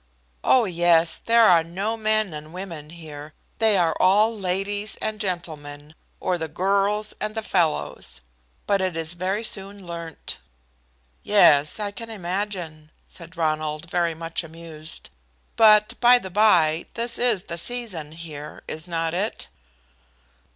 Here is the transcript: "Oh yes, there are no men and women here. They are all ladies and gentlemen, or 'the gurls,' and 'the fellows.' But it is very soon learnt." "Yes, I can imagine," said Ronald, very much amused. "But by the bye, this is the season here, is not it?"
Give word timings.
"Oh 0.43 0.65
yes, 0.65 1.21
there 1.23 1.43
are 1.43 1.61
no 1.63 1.95
men 1.95 2.33
and 2.33 2.53
women 2.55 2.89
here. 2.89 3.35
They 3.59 3.77
are 3.77 3.95
all 3.99 4.35
ladies 4.35 4.95
and 4.99 5.19
gentlemen, 5.21 5.93
or 6.19 6.39
'the 6.39 6.47
gurls,' 6.47 7.13
and 7.21 7.35
'the 7.35 7.43
fellows.' 7.43 8.19
But 8.65 8.81
it 8.81 8.97
is 8.97 9.13
very 9.13 9.43
soon 9.43 9.85
learnt." 9.85 10.39
"Yes, 11.21 11.79
I 11.79 11.91
can 11.91 12.09
imagine," 12.09 12.89
said 13.07 13.37
Ronald, 13.37 13.91
very 13.91 14.15
much 14.15 14.43
amused. 14.43 15.11
"But 15.55 15.93
by 15.99 16.17
the 16.17 16.31
bye, 16.31 16.87
this 16.95 17.19
is 17.19 17.43
the 17.43 17.59
season 17.59 18.13
here, 18.13 18.63
is 18.67 18.87
not 18.87 19.13
it?" 19.13 19.49